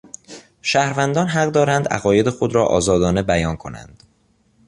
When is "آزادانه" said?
2.65-3.21